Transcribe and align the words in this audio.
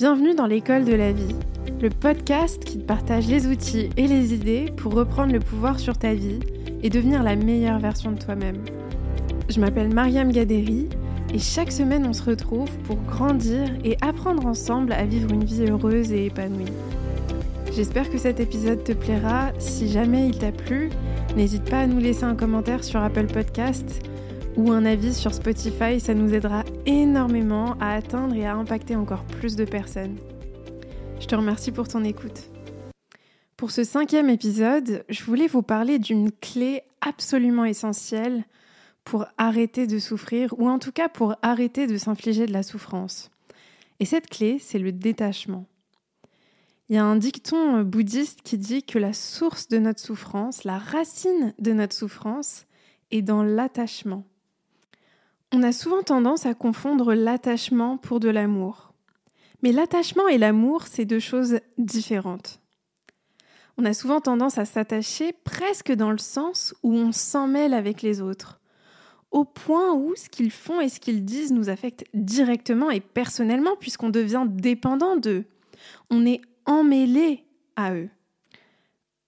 Bienvenue 0.00 0.34
dans 0.34 0.46
l'école 0.46 0.86
de 0.86 0.94
la 0.94 1.12
vie, 1.12 1.34
le 1.82 1.90
podcast 1.90 2.64
qui 2.64 2.78
te 2.78 2.84
partage 2.84 3.26
les 3.26 3.46
outils 3.46 3.90
et 3.98 4.06
les 4.06 4.32
idées 4.32 4.72
pour 4.74 4.94
reprendre 4.94 5.30
le 5.30 5.40
pouvoir 5.40 5.78
sur 5.78 5.98
ta 5.98 6.14
vie 6.14 6.40
et 6.82 6.88
devenir 6.88 7.22
la 7.22 7.36
meilleure 7.36 7.78
version 7.80 8.12
de 8.12 8.18
toi-même. 8.18 8.64
Je 9.50 9.60
m'appelle 9.60 9.92
Mariam 9.92 10.32
Gaderi 10.32 10.88
et 11.34 11.38
chaque 11.38 11.70
semaine 11.70 12.06
on 12.06 12.14
se 12.14 12.22
retrouve 12.22 12.70
pour 12.84 12.96
grandir 13.02 13.68
et 13.84 13.98
apprendre 14.00 14.46
ensemble 14.46 14.94
à 14.94 15.04
vivre 15.04 15.30
une 15.32 15.44
vie 15.44 15.66
heureuse 15.68 16.12
et 16.12 16.24
épanouie. 16.24 16.72
J'espère 17.74 18.08
que 18.08 18.16
cet 18.16 18.40
épisode 18.40 18.82
te 18.82 18.92
plaira. 18.92 19.50
Si 19.58 19.86
jamais 19.86 20.28
il 20.28 20.38
t'a 20.38 20.50
plu, 20.50 20.88
n'hésite 21.36 21.68
pas 21.68 21.80
à 21.80 21.86
nous 21.86 21.98
laisser 21.98 22.24
un 22.24 22.36
commentaire 22.36 22.84
sur 22.84 23.02
Apple 23.02 23.26
Podcast 23.26 24.00
ou 24.56 24.70
un 24.72 24.84
avis 24.84 25.14
sur 25.14 25.32
Spotify, 25.32 26.00
ça 26.00 26.14
nous 26.14 26.34
aidera 26.34 26.64
énormément 26.86 27.76
à 27.80 27.92
atteindre 27.92 28.34
et 28.34 28.46
à 28.46 28.54
impacter 28.54 28.96
encore 28.96 29.24
plus 29.24 29.56
de 29.56 29.64
personnes. 29.64 30.16
Je 31.20 31.26
te 31.26 31.34
remercie 31.34 31.72
pour 31.72 31.88
ton 31.88 32.04
écoute. 32.04 32.50
Pour 33.56 33.70
ce 33.70 33.84
cinquième 33.84 34.30
épisode, 34.30 35.04
je 35.08 35.22
voulais 35.22 35.46
vous 35.46 35.62
parler 35.62 35.98
d'une 35.98 36.32
clé 36.32 36.82
absolument 37.00 37.64
essentielle 37.64 38.44
pour 39.04 39.26
arrêter 39.38 39.86
de 39.86 39.98
souffrir, 39.98 40.54
ou 40.58 40.68
en 40.68 40.78
tout 40.78 40.92
cas 40.92 41.08
pour 41.08 41.36
arrêter 41.42 41.86
de 41.86 41.96
s'infliger 41.96 42.46
de 42.46 42.52
la 42.52 42.62
souffrance. 42.62 43.30
Et 43.98 44.04
cette 44.04 44.28
clé, 44.28 44.58
c'est 44.58 44.78
le 44.78 44.92
détachement. 44.92 45.66
Il 46.88 46.96
y 46.96 46.98
a 46.98 47.04
un 47.04 47.16
dicton 47.16 47.82
bouddhiste 47.82 48.42
qui 48.42 48.58
dit 48.58 48.82
que 48.82 48.98
la 48.98 49.12
source 49.12 49.68
de 49.68 49.78
notre 49.78 50.00
souffrance, 50.00 50.64
la 50.64 50.78
racine 50.78 51.54
de 51.58 51.72
notre 51.72 51.94
souffrance, 51.94 52.66
est 53.10 53.22
dans 53.22 53.42
l'attachement. 53.42 54.24
On 55.52 55.64
a 55.64 55.72
souvent 55.72 56.02
tendance 56.02 56.46
à 56.46 56.54
confondre 56.54 57.12
l'attachement 57.12 57.96
pour 57.96 58.20
de 58.20 58.28
l'amour. 58.28 58.92
Mais 59.62 59.72
l'attachement 59.72 60.28
et 60.28 60.38
l'amour, 60.38 60.86
c'est 60.86 61.04
deux 61.04 61.18
choses 61.18 61.58
différentes. 61.76 62.60
On 63.76 63.84
a 63.84 63.92
souvent 63.92 64.20
tendance 64.20 64.58
à 64.58 64.64
s'attacher 64.64 65.32
presque 65.44 65.90
dans 65.90 66.12
le 66.12 66.18
sens 66.18 66.74
où 66.82 66.94
on 66.94 67.10
s'en 67.12 67.48
mêle 67.48 67.74
avec 67.74 68.00
les 68.02 68.20
autres, 68.20 68.60
au 69.32 69.44
point 69.44 69.92
où 69.94 70.14
ce 70.14 70.28
qu'ils 70.28 70.52
font 70.52 70.80
et 70.80 70.88
ce 70.88 71.00
qu'ils 71.00 71.24
disent 71.24 71.52
nous 71.52 71.68
affecte 71.68 72.04
directement 72.14 72.90
et 72.90 73.00
personnellement 73.00 73.76
puisqu'on 73.78 74.10
devient 74.10 74.44
dépendant 74.46 75.16
d'eux. 75.16 75.46
On 76.10 76.26
est 76.26 76.42
emmêlé 76.64 77.44
à 77.74 77.94
eux. 77.94 78.08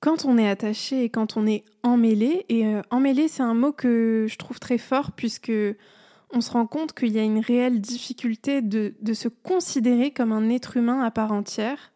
Quand 0.00 0.24
on 0.24 0.38
est 0.38 0.48
attaché 0.48 1.04
et 1.04 1.08
quand 1.08 1.36
on 1.36 1.46
est 1.46 1.64
emmêlé, 1.82 2.44
et 2.48 2.66
euh, 2.66 2.82
emmêlé 2.90 3.28
c'est 3.28 3.42
un 3.42 3.54
mot 3.54 3.72
que 3.72 4.26
je 4.28 4.36
trouve 4.36 4.60
très 4.60 4.78
fort 4.78 5.12
puisque 5.12 5.52
on 6.32 6.40
se 6.40 6.50
rend 6.50 6.66
compte 6.66 6.92
qu'il 6.92 7.12
y 7.12 7.18
a 7.18 7.22
une 7.22 7.38
réelle 7.38 7.80
difficulté 7.80 8.62
de, 8.62 8.94
se 9.12 9.28
considérer 9.28 10.10
comme 10.10 10.32
un 10.32 10.48
être 10.48 10.76
humain 10.76 11.02
à 11.02 11.10
part 11.10 11.32
entière, 11.32 11.92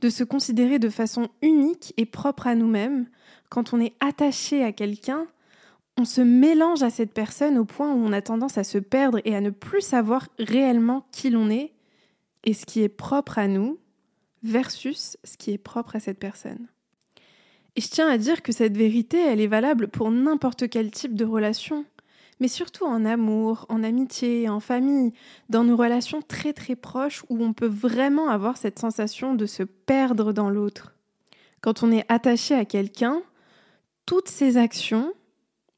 de 0.00 0.08
se 0.08 0.24
considérer 0.24 0.78
de 0.78 0.88
façon 0.88 1.28
unique 1.42 1.92
et 1.96 2.06
propre 2.06 2.46
à 2.46 2.54
nous-mêmes. 2.54 3.06
Quand 3.48 3.72
on 3.72 3.80
est 3.80 3.94
attaché 4.00 4.62
à 4.62 4.72
quelqu'un, 4.72 5.26
on 5.98 6.04
se 6.04 6.20
mélange 6.20 6.82
à 6.82 6.90
cette 6.90 7.12
personne 7.12 7.58
au 7.58 7.64
point 7.64 7.92
où 7.92 7.98
on 7.98 8.12
a 8.12 8.22
tendance 8.22 8.58
à 8.58 8.64
se 8.64 8.78
perdre 8.78 9.20
et 9.24 9.34
à 9.34 9.40
ne 9.40 9.50
plus 9.50 9.80
savoir 9.80 10.28
réellement 10.38 11.06
qui 11.10 11.30
l'on 11.30 11.50
est 11.50 11.72
et 12.44 12.54
ce 12.54 12.66
qui 12.66 12.82
est 12.82 12.88
propre 12.88 13.38
à 13.38 13.48
nous 13.48 13.78
versus 14.42 15.16
ce 15.24 15.36
qui 15.36 15.52
est 15.52 15.58
propre 15.58 15.96
à 15.96 16.00
cette 16.00 16.18
personne. 16.18 16.68
Et 17.74 17.80
je 17.80 17.88
tiens 17.88 18.08
à 18.08 18.16
dire 18.16 18.42
que 18.42 18.52
cette 18.52 18.76
vérité, 18.76 19.18
elle 19.18 19.40
est 19.40 19.46
valable 19.46 19.88
pour 19.88 20.10
n'importe 20.10 20.68
quel 20.68 20.90
type 20.90 21.14
de 21.14 21.24
relation 21.24 21.84
mais 22.40 22.48
surtout 22.48 22.84
en 22.84 23.04
amour, 23.04 23.66
en 23.68 23.82
amitié, 23.82 24.48
en 24.48 24.60
famille, 24.60 25.12
dans 25.48 25.64
nos 25.64 25.76
relations 25.76 26.22
très 26.22 26.52
très 26.52 26.76
proches 26.76 27.24
où 27.28 27.42
on 27.42 27.52
peut 27.52 27.66
vraiment 27.66 28.28
avoir 28.28 28.56
cette 28.56 28.78
sensation 28.78 29.34
de 29.34 29.46
se 29.46 29.62
perdre 29.62 30.32
dans 30.32 30.50
l'autre. 30.50 30.94
Quand 31.60 31.82
on 31.82 31.90
est 31.90 32.04
attaché 32.08 32.54
à 32.54 32.64
quelqu'un, 32.64 33.22
toutes 34.04 34.28
ces 34.28 34.56
actions 34.56 35.12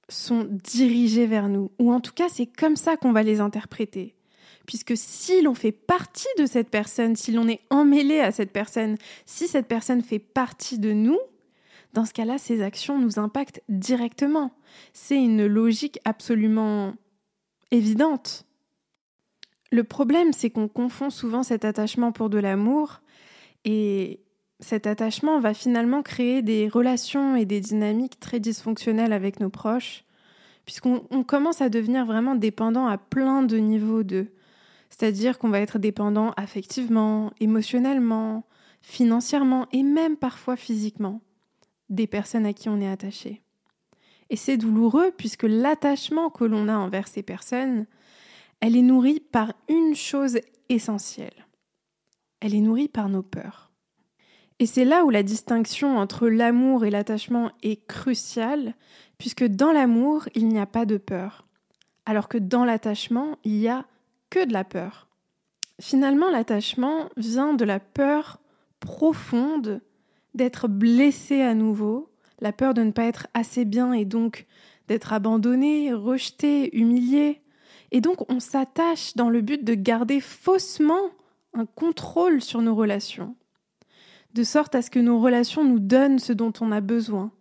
sont 0.08 0.46
dirigées 0.50 1.26
vers 1.26 1.48
nous, 1.48 1.70
ou 1.78 1.92
en 1.92 2.00
tout 2.00 2.12
cas 2.12 2.28
c'est 2.28 2.46
comme 2.46 2.76
ça 2.76 2.96
qu'on 2.96 3.12
va 3.12 3.22
les 3.22 3.40
interpréter. 3.40 4.14
Puisque 4.66 4.96
si 4.96 5.40
l'on 5.40 5.54
fait 5.54 5.72
partie 5.72 6.28
de 6.38 6.44
cette 6.44 6.68
personne, 6.68 7.16
si 7.16 7.32
l'on 7.32 7.48
est 7.48 7.60
emmêlé 7.70 8.20
à 8.20 8.32
cette 8.32 8.52
personne, 8.52 8.98
si 9.24 9.48
cette 9.48 9.66
personne 9.66 10.02
fait 10.02 10.18
partie 10.18 10.78
de 10.78 10.92
nous, 10.92 11.18
dans 11.92 12.04
ce 12.04 12.12
cas-là, 12.12 12.38
ces 12.38 12.62
actions 12.62 12.98
nous 12.98 13.18
impactent 13.18 13.62
directement. 13.68 14.52
C'est 14.92 15.16
une 15.16 15.46
logique 15.46 15.98
absolument 16.04 16.94
évidente. 17.70 18.44
Le 19.70 19.84
problème, 19.84 20.32
c'est 20.32 20.50
qu'on 20.50 20.68
confond 20.68 21.10
souvent 21.10 21.42
cet 21.42 21.64
attachement 21.64 22.12
pour 22.12 22.30
de 22.30 22.38
l'amour 22.38 23.00
et 23.64 24.20
cet 24.60 24.86
attachement 24.86 25.40
va 25.40 25.54
finalement 25.54 26.02
créer 26.02 26.42
des 26.42 26.68
relations 26.68 27.36
et 27.36 27.44
des 27.44 27.60
dynamiques 27.60 28.18
très 28.18 28.40
dysfonctionnelles 28.40 29.12
avec 29.12 29.40
nos 29.40 29.50
proches, 29.50 30.04
puisqu'on 30.64 31.24
commence 31.24 31.60
à 31.60 31.68
devenir 31.68 32.06
vraiment 32.06 32.34
dépendant 32.34 32.86
à 32.86 32.98
plein 32.98 33.42
de 33.42 33.56
niveaux 33.58 34.02
d'eux. 34.02 34.32
C'est-à-dire 34.90 35.38
qu'on 35.38 35.50
va 35.50 35.60
être 35.60 35.78
dépendant 35.78 36.32
affectivement, 36.36 37.30
émotionnellement, 37.40 38.46
financièrement 38.80 39.66
et 39.72 39.82
même 39.82 40.16
parfois 40.16 40.56
physiquement 40.56 41.20
des 41.88 42.06
personnes 42.06 42.46
à 42.46 42.52
qui 42.52 42.68
on 42.68 42.80
est 42.80 42.90
attaché. 42.90 43.42
Et 44.30 44.36
c'est 44.36 44.56
douloureux 44.56 45.12
puisque 45.16 45.44
l'attachement 45.44 46.30
que 46.30 46.44
l'on 46.44 46.68
a 46.68 46.76
envers 46.76 47.08
ces 47.08 47.22
personnes, 47.22 47.86
elle 48.60 48.76
est 48.76 48.82
nourrie 48.82 49.20
par 49.20 49.52
une 49.68 49.94
chose 49.94 50.38
essentielle. 50.68 51.46
Elle 52.40 52.54
est 52.54 52.60
nourrie 52.60 52.88
par 52.88 53.08
nos 53.08 53.22
peurs. 53.22 53.70
Et 54.58 54.66
c'est 54.66 54.84
là 54.84 55.04
où 55.04 55.10
la 55.10 55.22
distinction 55.22 55.98
entre 55.98 56.28
l'amour 56.28 56.84
et 56.84 56.90
l'attachement 56.90 57.52
est 57.62 57.86
cruciale, 57.86 58.74
puisque 59.16 59.44
dans 59.44 59.72
l'amour, 59.72 60.28
il 60.34 60.48
n'y 60.48 60.58
a 60.58 60.66
pas 60.66 60.84
de 60.84 60.96
peur, 60.96 61.46
alors 62.06 62.28
que 62.28 62.38
dans 62.38 62.64
l'attachement, 62.64 63.38
il 63.44 63.52
n'y 63.52 63.68
a 63.68 63.86
que 64.30 64.44
de 64.44 64.52
la 64.52 64.64
peur. 64.64 65.08
Finalement, 65.80 66.28
l'attachement 66.30 67.08
vient 67.16 67.54
de 67.54 67.64
la 67.64 67.78
peur 67.78 68.40
profonde 68.80 69.80
d'être 70.34 70.68
blessé 70.68 71.40
à 71.42 71.54
nouveau, 71.54 72.10
la 72.40 72.52
peur 72.52 72.74
de 72.74 72.82
ne 72.82 72.92
pas 72.92 73.04
être 73.04 73.26
assez 73.34 73.64
bien 73.64 73.92
et 73.92 74.04
donc 74.04 74.46
d'être 74.86 75.12
abandonné, 75.12 75.92
rejeté, 75.92 76.76
humilié. 76.76 77.42
Et 77.90 78.00
donc 78.00 78.30
on 78.30 78.40
s'attache 78.40 79.14
dans 79.16 79.30
le 79.30 79.40
but 79.40 79.64
de 79.64 79.74
garder 79.74 80.20
faussement 80.20 81.10
un 81.54 81.66
contrôle 81.66 82.42
sur 82.42 82.60
nos 82.60 82.74
relations, 82.74 83.34
de 84.34 84.44
sorte 84.44 84.74
à 84.74 84.82
ce 84.82 84.90
que 84.90 84.98
nos 84.98 85.20
relations 85.20 85.64
nous 85.64 85.80
donnent 85.80 86.18
ce 86.18 86.32
dont 86.32 86.52
on 86.60 86.72
a 86.72 86.80
besoin. 86.80 87.32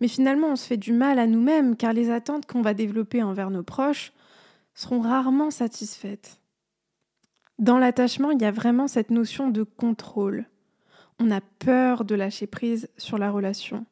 Mais 0.00 0.08
finalement 0.08 0.48
on 0.48 0.56
se 0.56 0.66
fait 0.66 0.76
du 0.76 0.92
mal 0.92 1.18
à 1.18 1.26
nous-mêmes 1.26 1.76
car 1.76 1.92
les 1.92 2.10
attentes 2.10 2.46
qu'on 2.46 2.62
va 2.62 2.74
développer 2.74 3.22
envers 3.22 3.50
nos 3.50 3.62
proches 3.62 4.12
seront 4.74 5.00
rarement 5.00 5.50
satisfaites. 5.50 6.40
Dans 7.58 7.78
l'attachement, 7.78 8.30
il 8.32 8.42
y 8.42 8.44
a 8.44 8.50
vraiment 8.50 8.86
cette 8.86 9.10
notion 9.10 9.48
de 9.48 9.62
contrôle 9.62 10.44
on 11.18 11.30
a 11.30 11.40
peur 11.40 12.04
de 12.04 12.14
lâcher 12.14 12.46
prise 12.46 12.88
sur 12.96 13.18
la 13.18 13.30
relation. 13.30 13.86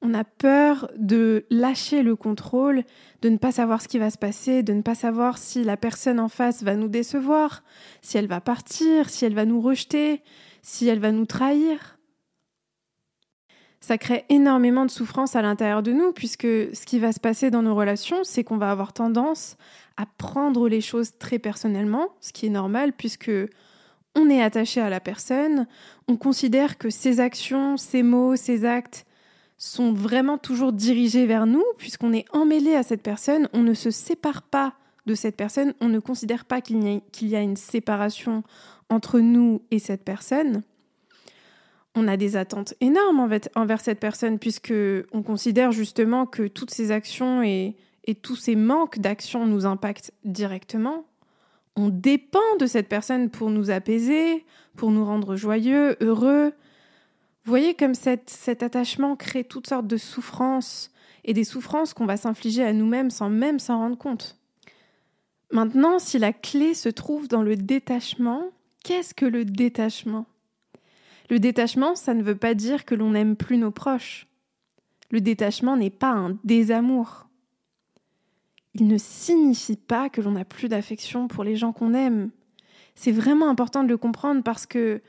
On 0.00 0.14
a 0.14 0.22
peur 0.22 0.88
de 0.96 1.44
lâcher 1.50 2.02
le 2.02 2.14
contrôle, 2.14 2.84
de 3.20 3.28
ne 3.28 3.36
pas 3.36 3.50
savoir 3.50 3.82
ce 3.82 3.88
qui 3.88 3.98
va 3.98 4.10
se 4.10 4.18
passer, 4.18 4.62
de 4.62 4.72
ne 4.72 4.82
pas 4.82 4.94
savoir 4.94 5.38
si 5.38 5.64
la 5.64 5.76
personne 5.76 6.20
en 6.20 6.28
face 6.28 6.62
va 6.62 6.76
nous 6.76 6.88
décevoir, 6.88 7.64
si 8.00 8.16
elle 8.16 8.28
va 8.28 8.40
partir, 8.40 9.10
si 9.10 9.24
elle 9.24 9.34
va 9.34 9.44
nous 9.44 9.60
rejeter, 9.60 10.22
si 10.62 10.86
elle 10.86 11.00
va 11.00 11.10
nous 11.10 11.26
trahir. 11.26 11.98
Ça 13.80 13.98
crée 13.98 14.24
énormément 14.28 14.84
de 14.84 14.90
souffrance 14.90 15.34
à 15.34 15.42
l'intérieur 15.42 15.82
de 15.82 15.92
nous, 15.92 16.12
puisque 16.12 16.42
ce 16.42 16.86
qui 16.86 16.98
va 16.98 17.12
se 17.12 17.20
passer 17.20 17.50
dans 17.50 17.62
nos 17.62 17.74
relations, 17.74 18.22
c'est 18.22 18.44
qu'on 18.44 18.56
va 18.56 18.70
avoir 18.70 18.92
tendance 18.92 19.56
à 19.96 20.06
prendre 20.06 20.68
les 20.68 20.80
choses 20.80 21.12
très 21.18 21.38
personnellement, 21.38 22.10
ce 22.20 22.32
qui 22.32 22.46
est 22.46 22.50
normal, 22.50 22.92
puisque 22.92 23.30
on 24.18 24.28
est 24.28 24.42
attaché 24.42 24.80
à 24.80 24.90
la 24.90 25.00
personne, 25.00 25.66
on 26.08 26.16
considère 26.16 26.76
que 26.76 26.90
ses 26.90 27.20
actions, 27.20 27.76
ses 27.76 28.02
mots, 28.02 28.36
ses 28.36 28.64
actes 28.64 29.06
sont 29.56 29.92
vraiment 29.92 30.38
toujours 30.38 30.72
dirigés 30.72 31.26
vers 31.26 31.46
nous, 31.46 31.64
puisqu'on 31.78 32.12
est 32.12 32.26
emmêlé 32.32 32.74
à 32.74 32.82
cette 32.82 33.02
personne, 33.02 33.48
on 33.52 33.62
ne 33.62 33.74
se 33.74 33.90
sépare 33.90 34.42
pas 34.42 34.74
de 35.06 35.14
cette 35.14 35.36
personne, 35.36 35.74
on 35.80 35.88
ne 35.88 36.00
considère 36.00 36.44
pas 36.44 36.60
qu'il 36.60 37.00
y, 37.22 37.36
a 37.36 37.40
une 37.40 37.56
séparation 37.56 38.42
entre 38.90 39.20
nous 39.20 39.62
et 39.70 39.78
cette 39.78 40.04
personne. 40.04 40.62
On 41.94 42.06
a 42.06 42.16
des 42.16 42.36
attentes 42.36 42.74
énormes 42.80 43.28
envers 43.54 43.80
cette 43.80 44.00
personne, 44.00 44.38
puisque 44.38 44.74
on 45.12 45.22
considère 45.22 45.72
justement 45.72 46.26
que 46.26 46.46
toutes 46.46 46.70
ces 46.70 46.90
actions 46.90 47.42
et 47.42 47.76
tous 48.22 48.36
ces 48.36 48.56
manques 48.56 48.98
d'action 48.98 49.46
nous 49.46 49.66
impactent 49.66 50.12
directement 50.24 51.04
on 51.78 51.88
dépend 51.88 52.56
de 52.58 52.66
cette 52.66 52.88
personne 52.88 53.30
pour 53.30 53.50
nous 53.50 53.70
apaiser, 53.70 54.44
pour 54.76 54.90
nous 54.90 55.04
rendre 55.04 55.36
joyeux, 55.36 55.96
heureux. 56.00 56.52
Vous 57.44 57.50
voyez 57.50 57.74
comme 57.74 57.94
cet 57.94 58.62
attachement 58.62 59.16
crée 59.16 59.44
toutes 59.44 59.68
sortes 59.68 59.86
de 59.86 59.96
souffrances 59.96 60.90
et 61.24 61.34
des 61.34 61.44
souffrances 61.44 61.94
qu'on 61.94 62.06
va 62.06 62.16
s'infliger 62.16 62.64
à 62.64 62.72
nous-mêmes 62.72 63.10
sans 63.10 63.30
même 63.30 63.58
s'en 63.58 63.78
rendre 63.78 63.96
compte. 63.96 64.38
Maintenant, 65.52 65.98
si 65.98 66.18
la 66.18 66.32
clé 66.32 66.74
se 66.74 66.88
trouve 66.88 67.28
dans 67.28 67.42
le 67.42 67.56
détachement, 67.56 68.50
qu'est-ce 68.82 69.14
que 69.14 69.24
le 69.24 69.44
détachement? 69.44 70.26
Le 71.30 71.38
détachement, 71.38 71.94
ça 71.94 72.12
ne 72.12 72.22
veut 72.22 72.36
pas 72.36 72.54
dire 72.54 72.84
que 72.84 72.94
l'on 72.94 73.10
n'aime 73.10 73.36
plus 73.36 73.56
nos 73.56 73.70
proches. 73.70 74.26
Le 75.10 75.20
détachement 75.20 75.76
n'est 75.76 75.90
pas 75.90 76.10
un 76.10 76.38
désamour. 76.44 77.27
Il 78.74 78.86
ne 78.86 78.98
signifie 78.98 79.76
pas 79.76 80.08
que 80.08 80.20
l'on 80.20 80.32
n'a 80.32 80.44
plus 80.44 80.68
d'affection 80.68 81.28
pour 81.28 81.44
les 81.44 81.56
gens 81.56 81.72
qu'on 81.72 81.94
aime. 81.94 82.30
C'est 82.94 83.12
vraiment 83.12 83.48
important 83.48 83.82
de 83.82 83.88
le 83.88 83.96
comprendre 83.96 84.42
parce 84.42 84.66
que 84.66 85.00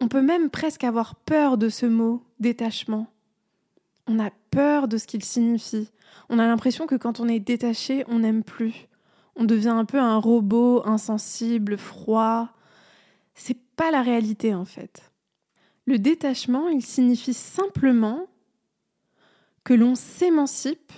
on 0.00 0.08
peut 0.08 0.22
même 0.22 0.50
presque 0.50 0.84
avoir 0.84 1.14
peur 1.14 1.56
de 1.56 1.68
ce 1.68 1.86
mot 1.86 2.22
détachement. 2.38 3.06
On 4.06 4.18
a 4.18 4.30
peur 4.50 4.88
de 4.88 4.98
ce 4.98 5.06
qu'il 5.06 5.24
signifie. 5.24 5.90
On 6.28 6.38
a 6.38 6.46
l'impression 6.46 6.86
que 6.86 6.94
quand 6.94 7.20
on 7.20 7.28
est 7.28 7.40
détaché, 7.40 8.04
on 8.08 8.20
n'aime 8.20 8.42
plus. 8.44 8.88
On 9.36 9.44
devient 9.44 9.68
un 9.68 9.84
peu 9.84 9.98
un 9.98 10.18
robot 10.18 10.86
insensible, 10.86 11.76
froid. 11.78 12.48
C'est 13.34 13.58
pas 13.76 13.90
la 13.90 14.02
réalité 14.02 14.54
en 14.54 14.64
fait. 14.64 15.10
Le 15.86 15.98
détachement, 15.98 16.68
il 16.68 16.84
signifie 16.84 17.34
simplement 17.34 18.26
que 19.62 19.74
l'on 19.74 19.94
s'émancipe, 19.94 20.92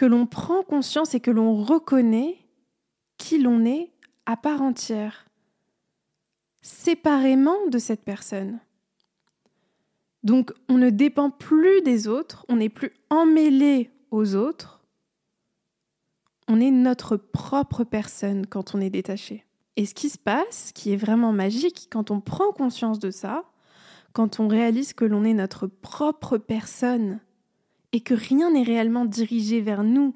que 0.00 0.06
l'on 0.06 0.24
prend 0.24 0.62
conscience 0.62 1.14
et 1.14 1.20
que 1.20 1.30
l'on 1.30 1.62
reconnaît 1.62 2.38
qui 3.18 3.38
l'on 3.38 3.66
est 3.66 3.92
à 4.24 4.34
part 4.34 4.62
entière, 4.62 5.26
séparément 6.62 7.66
de 7.66 7.76
cette 7.76 8.02
personne. 8.02 8.60
Donc 10.22 10.54
on 10.70 10.78
ne 10.78 10.88
dépend 10.88 11.28
plus 11.28 11.82
des 11.82 12.08
autres, 12.08 12.46
on 12.48 12.56
n'est 12.56 12.70
plus 12.70 12.94
emmêlé 13.10 13.90
aux 14.10 14.36
autres, 14.36 14.82
on 16.48 16.62
est 16.62 16.70
notre 16.70 17.18
propre 17.18 17.84
personne 17.84 18.46
quand 18.46 18.74
on 18.74 18.80
est 18.80 18.88
détaché. 18.88 19.44
Et 19.76 19.84
ce 19.84 19.92
qui 19.92 20.08
se 20.08 20.16
passe, 20.16 20.72
qui 20.74 20.94
est 20.94 20.96
vraiment 20.96 21.34
magique, 21.34 21.88
quand 21.92 22.10
on 22.10 22.22
prend 22.22 22.52
conscience 22.52 23.00
de 23.00 23.10
ça, 23.10 23.44
quand 24.14 24.40
on 24.40 24.48
réalise 24.48 24.94
que 24.94 25.04
l'on 25.04 25.24
est 25.24 25.34
notre 25.34 25.66
propre 25.66 26.38
personne 26.38 27.20
et 27.92 28.00
que 28.00 28.14
rien 28.14 28.50
n'est 28.50 28.62
réellement 28.62 29.04
dirigé 29.04 29.60
vers 29.60 29.84
nous, 29.84 30.14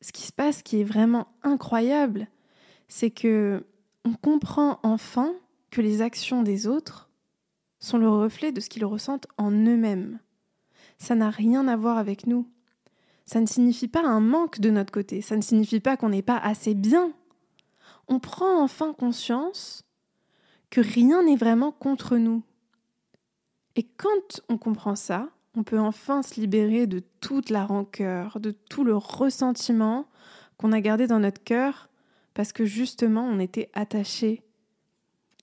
ce 0.00 0.12
qui 0.12 0.22
se 0.22 0.32
passe 0.32 0.62
qui 0.62 0.80
est 0.80 0.84
vraiment 0.84 1.28
incroyable, 1.42 2.28
c'est 2.88 3.10
que 3.10 3.66
on 4.04 4.14
comprend 4.14 4.78
enfin 4.82 5.34
que 5.70 5.80
les 5.80 6.02
actions 6.02 6.42
des 6.42 6.66
autres 6.66 7.10
sont 7.80 7.98
le 7.98 8.08
reflet 8.08 8.52
de 8.52 8.60
ce 8.60 8.68
qu'ils 8.68 8.84
ressentent 8.84 9.26
en 9.36 9.50
eux-mêmes. 9.50 10.20
Ça 10.98 11.14
n'a 11.14 11.30
rien 11.30 11.68
à 11.68 11.76
voir 11.76 11.98
avec 11.98 12.26
nous. 12.26 12.48
Ça 13.24 13.40
ne 13.40 13.46
signifie 13.46 13.88
pas 13.88 14.02
un 14.02 14.20
manque 14.20 14.58
de 14.58 14.70
notre 14.70 14.92
côté, 14.92 15.20
ça 15.20 15.36
ne 15.36 15.42
signifie 15.42 15.80
pas 15.80 15.96
qu'on 15.96 16.08
n'est 16.08 16.22
pas 16.22 16.38
assez 16.38 16.74
bien. 16.74 17.12
On 18.08 18.18
prend 18.18 18.62
enfin 18.62 18.94
conscience 18.94 19.84
que 20.70 20.80
rien 20.80 21.22
n'est 21.22 21.36
vraiment 21.36 21.70
contre 21.70 22.16
nous. 22.16 22.42
Et 23.76 23.82
quand 23.82 24.40
on 24.48 24.56
comprend 24.56 24.96
ça, 24.96 25.28
on 25.58 25.64
peut 25.64 25.80
enfin 25.80 26.22
se 26.22 26.40
libérer 26.40 26.86
de 26.86 27.02
toute 27.20 27.50
la 27.50 27.64
rancœur, 27.64 28.38
de 28.38 28.52
tout 28.52 28.84
le 28.84 28.96
ressentiment 28.96 30.06
qu'on 30.56 30.70
a 30.70 30.80
gardé 30.80 31.08
dans 31.08 31.18
notre 31.18 31.42
cœur 31.42 31.88
parce 32.32 32.52
que 32.52 32.64
justement 32.64 33.24
on 33.24 33.40
était 33.40 33.68
attaché. 33.72 34.44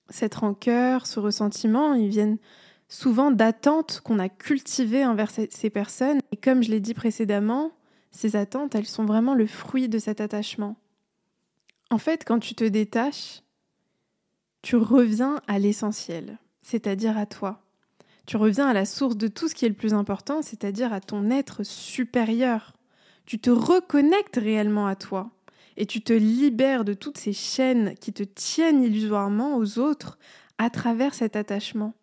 Cette 0.08 0.36
rancœur, 0.36 1.06
ce 1.06 1.20
ressentiment, 1.20 1.92
ils 1.92 2.08
viennent 2.08 2.38
souvent 2.88 3.30
d'attentes 3.30 4.00
qu'on 4.04 4.18
a 4.18 4.30
cultivées 4.30 5.04
envers 5.04 5.30
ces 5.30 5.70
personnes. 5.70 6.20
Et 6.32 6.38
comme 6.38 6.62
je 6.62 6.70
l'ai 6.70 6.80
dit 6.80 6.94
précédemment, 6.94 7.72
ces 8.10 8.36
attentes, 8.36 8.74
elles 8.74 8.86
sont 8.86 9.04
vraiment 9.04 9.34
le 9.34 9.46
fruit 9.46 9.90
de 9.90 9.98
cet 9.98 10.22
attachement. 10.22 10.76
En 11.90 11.98
fait, 11.98 12.24
quand 12.24 12.38
tu 12.38 12.54
te 12.54 12.64
détaches, 12.64 13.42
tu 14.62 14.76
reviens 14.76 15.42
à 15.46 15.58
l'essentiel, 15.58 16.38
c'est-à-dire 16.62 17.18
à 17.18 17.26
toi. 17.26 17.65
Tu 18.26 18.36
reviens 18.36 18.66
à 18.66 18.72
la 18.72 18.84
source 18.84 19.16
de 19.16 19.28
tout 19.28 19.48
ce 19.48 19.54
qui 19.54 19.64
est 19.64 19.68
le 19.68 19.74
plus 19.74 19.94
important, 19.94 20.42
c'est-à-dire 20.42 20.92
à 20.92 21.00
ton 21.00 21.30
être 21.30 21.62
supérieur. 21.62 22.72
Tu 23.24 23.38
te 23.38 23.50
reconnectes 23.50 24.36
réellement 24.36 24.86
à 24.86 24.96
toi 24.96 25.30
et 25.76 25.86
tu 25.86 26.00
te 26.00 26.12
libères 26.12 26.84
de 26.84 26.92
toutes 26.92 27.18
ces 27.18 27.32
chaînes 27.32 27.94
qui 28.00 28.12
te 28.12 28.24
tiennent 28.24 28.82
illusoirement 28.82 29.56
aux 29.56 29.78
autres 29.78 30.18
à 30.58 30.70
travers 30.70 31.14
cet 31.14 31.36
attachement. 31.36 31.94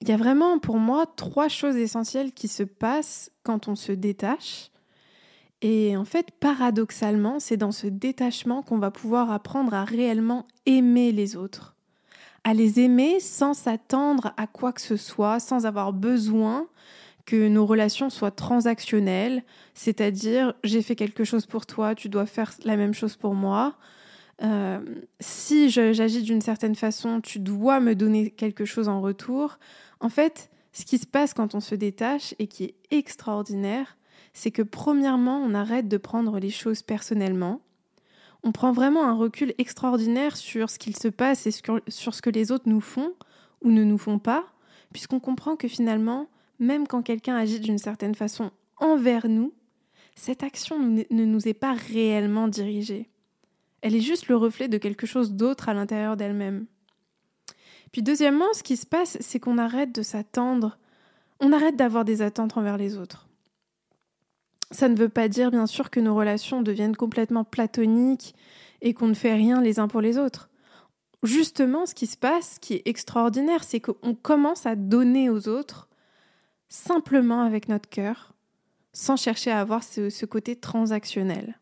Il 0.00 0.08
y 0.08 0.12
a 0.12 0.16
vraiment 0.16 0.58
pour 0.58 0.78
moi 0.78 1.06
trois 1.16 1.48
choses 1.48 1.76
essentielles 1.76 2.32
qui 2.32 2.48
se 2.48 2.62
passent 2.62 3.30
quand 3.42 3.68
on 3.68 3.74
se 3.74 3.92
détache. 3.92 4.70
Et 5.60 5.96
en 5.96 6.04
fait, 6.04 6.30
paradoxalement, 6.40 7.40
c'est 7.40 7.56
dans 7.56 7.72
ce 7.72 7.86
détachement 7.86 8.62
qu'on 8.62 8.78
va 8.78 8.90
pouvoir 8.90 9.30
apprendre 9.30 9.72
à 9.74 9.84
réellement 9.84 10.46
aimer 10.66 11.10
les 11.10 11.36
autres. 11.36 11.73
À 12.44 12.54
les 12.54 12.80
aimer 12.80 13.20
sans 13.20 13.54
s'attendre 13.54 14.32
à 14.36 14.46
quoi 14.46 14.72
que 14.72 14.80
ce 14.80 14.96
soit, 14.96 15.40
sans 15.40 15.66
avoir 15.66 15.92
besoin 15.92 16.68
que 17.26 17.48
nos 17.48 17.64
relations 17.64 18.10
soient 18.10 18.30
transactionnelles, 18.30 19.44
c'est-à-dire 19.72 20.54
j'ai 20.62 20.82
fait 20.82 20.94
quelque 20.94 21.24
chose 21.24 21.46
pour 21.46 21.64
toi, 21.64 21.94
tu 21.94 22.08
dois 22.08 22.26
faire 22.26 22.52
la 22.64 22.76
même 22.76 22.92
chose 22.92 23.16
pour 23.16 23.34
moi. 23.34 23.76
Euh, 24.42 24.80
si 25.20 25.70
j'agis 25.70 26.22
d'une 26.22 26.40
certaine 26.40 26.74
façon, 26.74 27.20
tu 27.20 27.38
dois 27.38 27.80
me 27.80 27.94
donner 27.94 28.30
quelque 28.30 28.64
chose 28.64 28.88
en 28.88 29.00
retour. 29.00 29.58
En 30.00 30.08
fait, 30.08 30.50
ce 30.72 30.84
qui 30.84 30.98
se 30.98 31.06
passe 31.06 31.34
quand 31.34 31.54
on 31.54 31.60
se 31.60 31.74
détache 31.74 32.34
et 32.38 32.46
qui 32.46 32.64
est 32.64 32.74
extraordinaire, 32.90 33.96
c'est 34.32 34.50
que 34.50 34.62
premièrement, 34.62 35.38
on 35.38 35.54
arrête 35.54 35.88
de 35.88 35.96
prendre 35.96 36.38
les 36.38 36.50
choses 36.50 36.82
personnellement. 36.82 37.60
On 38.44 38.52
prend 38.52 38.72
vraiment 38.72 39.04
un 39.04 39.14
recul 39.14 39.54
extraordinaire 39.56 40.36
sur 40.36 40.68
ce 40.68 40.78
qu'il 40.78 40.96
se 40.96 41.08
passe 41.08 41.46
et 41.46 41.50
sur 41.50 42.14
ce 42.14 42.22
que 42.22 42.30
les 42.30 42.52
autres 42.52 42.68
nous 42.68 42.82
font 42.82 43.14
ou 43.62 43.70
ne 43.70 43.82
nous 43.82 43.98
font 43.98 44.18
pas, 44.18 44.44
puisqu'on 44.92 45.18
comprend 45.18 45.56
que 45.56 45.66
finalement, 45.66 46.28
même 46.58 46.86
quand 46.86 47.02
quelqu'un 47.02 47.36
agit 47.36 47.58
d'une 47.58 47.78
certaine 47.78 48.14
façon 48.14 48.50
envers 48.76 49.28
nous, 49.28 49.54
cette 50.14 50.42
action 50.42 50.78
ne 50.78 51.24
nous 51.24 51.48
est 51.48 51.54
pas 51.54 51.72
réellement 51.72 52.46
dirigée. 52.46 53.08
Elle 53.80 53.94
est 53.94 54.00
juste 54.00 54.28
le 54.28 54.36
reflet 54.36 54.68
de 54.68 54.78
quelque 54.78 55.06
chose 55.06 55.32
d'autre 55.32 55.70
à 55.70 55.74
l'intérieur 55.74 56.16
d'elle-même. 56.16 56.66
Puis 57.92 58.02
deuxièmement, 58.02 58.52
ce 58.52 58.62
qui 58.62 58.76
se 58.76 58.86
passe, 58.86 59.16
c'est 59.20 59.40
qu'on 59.40 59.56
arrête 59.58 59.94
de 59.94 60.02
s'attendre, 60.02 60.78
on 61.40 61.52
arrête 61.52 61.76
d'avoir 61.76 62.04
des 62.04 62.22
attentes 62.22 62.56
envers 62.56 62.76
les 62.76 62.96
autres. 62.98 63.23
Ça 64.74 64.88
ne 64.88 64.96
veut 64.96 65.08
pas 65.08 65.28
dire, 65.28 65.52
bien 65.52 65.68
sûr, 65.68 65.88
que 65.88 66.00
nos 66.00 66.16
relations 66.16 66.60
deviennent 66.60 66.96
complètement 66.96 67.44
platoniques 67.44 68.34
et 68.82 68.92
qu'on 68.92 69.06
ne 69.06 69.14
fait 69.14 69.34
rien 69.34 69.62
les 69.62 69.78
uns 69.78 69.86
pour 69.86 70.00
les 70.00 70.18
autres. 70.18 70.50
Justement, 71.22 71.86
ce 71.86 71.94
qui 71.94 72.08
se 72.08 72.16
passe, 72.16 72.54
ce 72.54 72.58
qui 72.58 72.74
est 72.74 72.82
extraordinaire, 72.84 73.62
c'est 73.62 73.78
qu'on 73.78 74.16
commence 74.16 74.66
à 74.66 74.74
donner 74.74 75.30
aux 75.30 75.46
autres 75.46 75.88
simplement 76.68 77.42
avec 77.42 77.68
notre 77.68 77.88
cœur, 77.88 78.34
sans 78.92 79.16
chercher 79.16 79.52
à 79.52 79.60
avoir 79.60 79.84
ce, 79.84 80.26
côté 80.26 80.56
transactionnel. 80.56 81.60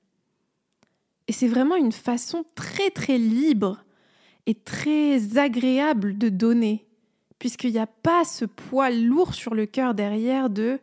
Et 1.28 1.34
c'est 1.34 1.48
vraiment 1.48 1.76
une 1.76 1.92
façon 1.92 2.46
très 2.54 2.88
très 2.88 3.18
libre 3.18 3.84
est 4.46 4.64
très 4.64 5.36
agréable 5.36 6.16
de 6.16 6.30
donner, 6.30 6.88
puisqu'il 7.38 7.72
n'y 7.72 7.78
a 7.78 7.86
pas 7.86 8.24
ce 8.24 8.46
poids 8.46 8.88
lourd 8.88 9.34
sur 9.34 9.54
le 9.54 9.66
cœur 9.66 9.92
derrière 9.92 10.48
de 10.48 10.80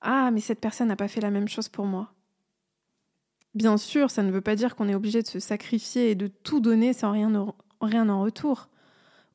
Ah, 0.00 0.30
mais 0.30 0.40
cette 0.40 0.60
personne 0.60 0.88
n'a 0.88 0.96
pas 0.96 1.08
fait 1.08 1.20
la 1.20 1.30
même 1.30 1.48
chose 1.48 1.68
pour 1.68 1.86
moi. 1.86 2.12
Bien 3.54 3.78
sûr, 3.78 4.10
ça 4.10 4.22
ne 4.22 4.30
veut 4.30 4.42
pas 4.42 4.54
dire 4.54 4.76
qu'on 4.76 4.88
est 4.88 4.94
obligé 4.94 5.22
de 5.22 5.26
se 5.26 5.40
sacrifier 5.40 6.10
et 6.10 6.14
de 6.14 6.26
tout 6.26 6.60
donner 6.60 6.92
sans 6.92 7.12
rien, 7.12 7.34
en 7.34 8.20
retour. 8.20 8.68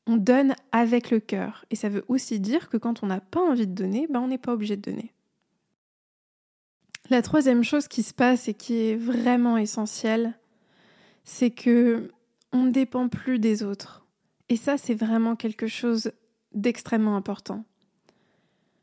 On 0.06 0.16
donne 0.16 0.54
avec 0.70 1.10
le 1.10 1.18
cœur. 1.18 1.64
Et 1.70 1.76
ça 1.76 1.88
veut 1.88 2.04
aussi 2.08 2.38
dire 2.38 2.68
que 2.68 2.76
quand 2.76 3.02
on 3.02 3.06
n'a 3.06 3.20
pas 3.20 3.40
envie 3.40 3.66
de 3.66 3.74
donner, 3.74 4.06
ben 4.08 4.20
on 4.20 4.28
n'est 4.28 4.38
pas 4.38 4.52
obligé 4.52 4.76
de 4.76 4.82
donner. 4.82 5.12
La 7.10 7.20
troisième 7.20 7.64
chose 7.64 7.88
qui 7.88 8.02
se 8.02 8.14
passe 8.14 8.48
et 8.48 8.54
qui 8.54 8.74
est 8.74 8.96
vraiment 8.96 9.56
essentielle, 9.56 10.38
c'est 11.24 11.50
que 11.50 12.10
on 12.52 12.64
ne 12.64 12.70
dépend 12.70 13.08
plus 13.08 13.38
des 13.38 13.62
autres. 13.62 14.06
Et 14.48 14.56
ça, 14.56 14.78
c'est 14.78 14.94
vraiment 14.94 15.34
quelque 15.34 15.66
chose 15.66 16.12
d'extrêmement 16.52 17.16
important. 17.16 17.64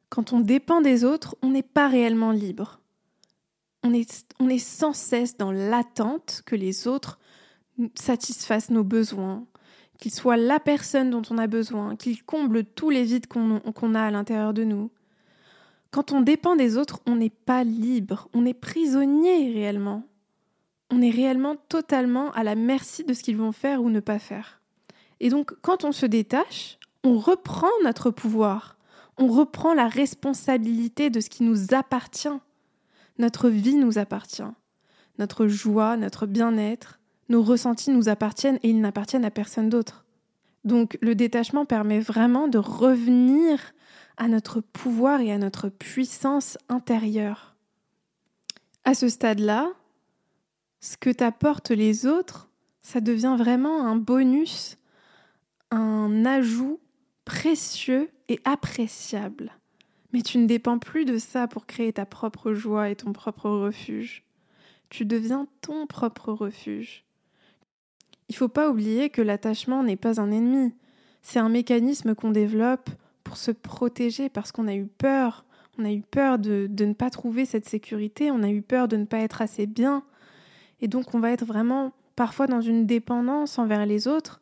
Quand 0.10 0.34
on 0.34 0.40
dépend 0.40 0.82
des 0.82 1.04
autres, 1.04 1.36
on 1.42 1.50
n'est 1.50 1.64
pas 1.64 1.88
réellement 1.88 2.32
libre. 2.32 2.80
On 3.84 3.94
est, 3.94 4.26
on 4.40 4.50
est 4.50 4.60
sans 4.60 4.94
cesse 4.94 5.38
dans 5.38 5.52
l'attente 5.52 6.42
que 6.46 6.56
les 6.56 6.88
autres 6.88 7.20
satisfassent 7.96 8.72
nos 8.72 8.84
besoins, 8.84 9.46
qu'ils 10.00 10.14
soient 10.14 10.38
la 10.38 10.60
personne 10.60 11.10
dont 11.10 11.22
on 11.30 11.38
a 11.38 11.48
besoin, 11.48 11.96
qu'ils 11.96 12.24
comblent 12.24 12.66
tous 12.66 12.90
les 12.90 13.04
vides 13.04 13.28
qu'on 13.28 13.96
a 13.96 14.02
à 14.02 14.12
l'intérieur 14.12 14.54
de 14.54 14.64
nous. 14.64 14.92
Quand 15.92 16.12
on 16.12 16.22
dépend 16.22 16.56
des 16.56 16.78
autres, 16.78 17.00
on 17.06 17.16
n'est 17.16 17.30
pas 17.30 17.64
libre, 17.64 18.28
on 18.34 18.46
est 18.46 18.54
prisonnier 18.54 19.54
réellement 19.54 20.04
on 20.92 21.02
est 21.02 21.12
réellement 21.12 21.56
totalement 21.56 22.32
à 22.32 22.44
la 22.44 22.56
merci 22.56 23.04
de 23.04 23.14
ce 23.14 23.24
qu'ils 23.24 23.38
vont 23.38 23.52
faire 23.52 23.82
ou 23.82 23.90
ne 23.90 24.00
pas 24.00 24.20
faire. 24.20 24.62
Et 25.20 25.30
donc, 25.30 25.54
quand 25.62 25.84
on 25.84 25.92
se 25.92 26.06
détache, 26.06 26.80
on 27.04 27.18
reprend 27.18 27.70
notre 27.84 28.10
pouvoir, 28.10 28.78
on 29.20 29.28
reprend 29.28 29.74
la 29.74 29.88
responsabilité 29.88 31.10
de 31.10 31.20
ce 31.20 31.30
qui 31.30 31.44
nous 31.44 31.74
appartient. 31.74 32.40
Notre 33.18 33.50
vie 33.50 33.76
nous 33.76 33.98
appartient. 33.98 34.42
Notre 35.20 35.48
joie, 35.48 35.98
notre 35.98 36.26
bien-être, 36.26 37.00
nos 37.28 37.44
ressentis 37.44 37.92
nous 37.92 38.08
appartiennent 38.08 38.60
et 38.64 38.70
ils 38.70 38.80
n'appartiennent 38.80 39.26
à 39.26 39.32
personne 39.32 39.70
d'autre. 39.70 40.06
Donc 40.64 40.98
le 41.02 41.16
détachement 41.16 41.66
permet 41.66 42.00
vraiment 42.00 42.48
de 42.48 42.58
revenir 42.58 43.60
à 44.18 44.30
notre 44.30 44.62
pouvoir 44.62 45.20
et 45.20 45.32
à 45.32 45.38
notre 45.38 45.68
puissance 45.70 46.58
intérieure. 46.70 47.56
À 48.86 48.94
ce 48.94 49.10
stade-là, 49.10 49.70
ce 50.80 50.96
que 50.96 51.10
t'apportent 51.10 51.72
les 51.72 52.06
autres, 52.06 52.50
ça 52.82 53.02
devient 53.02 53.36
vraiment 53.38 53.86
un 53.86 53.98
bonus, 53.98 54.78
un 55.72 56.26
ajout 56.26 56.80
précieux 57.30 58.10
et 58.28 58.40
appréciable. 58.44 59.52
Mais 60.14 60.24
tu 60.24 60.40
ne 60.40 60.48
dépends 60.48 60.80
plus 60.80 61.06
de 61.06 61.20
ça 61.20 61.48
pour 61.48 61.68
créer 61.68 61.94
ta 61.94 62.08
propre 62.08 62.56
joie 62.56 62.90
et 62.90 62.96
ton 62.96 63.14
propre 63.14 63.52
refuge. 63.52 64.24
Tu 64.90 65.06
deviens 65.06 65.48
ton 65.62 65.86
propre 65.86 66.34
refuge. 66.34 67.06
Il 68.30 68.34
ne 68.34 68.38
faut 68.38 68.48
pas 68.48 68.68
oublier 68.68 69.12
que 69.12 69.22
l'attachement 69.22 69.84
n'est 69.84 69.96
pas 69.96 70.20
un 70.20 70.32
ennemi. 70.32 70.74
C'est 71.22 71.38
un 71.38 71.50
mécanisme 71.50 72.16
qu'on 72.16 72.32
développe 72.32 72.90
pour 73.24 73.38
se 73.38 73.52
protéger 73.52 74.30
parce 74.30 74.52
qu'on 74.52 74.68
a 74.68 74.74
eu 74.74 74.88
peur. 74.88 75.46
On 75.78 75.86
a 75.86 75.92
eu 75.92 76.02
peur 76.02 76.40
de, 76.40 76.66
de, 76.68 76.86
ne 76.86 76.94
pas 76.94 77.12
trouver 77.12 77.46
cette 77.46 77.70
sécurité, 77.70 78.32
on 78.32 78.42
a 78.42 78.50
eu 78.50 78.64
peur 78.64 78.88
de 78.88 78.98
ne 78.98 79.06
pas 79.06 79.20
être 79.20 79.44
assez 79.44 79.68
bien. 79.68 80.04
Et 80.82 80.88
donc 80.88 81.14
on 81.14 81.20
va 81.20 81.30
être 81.30 81.46
vraiment 81.46 81.94
parfois 82.16 82.48
dans 82.48 82.62
une 82.62 82.88
dépendance 82.88 83.60
envers 83.60 83.86
les 83.86 84.08
autres 84.08 84.42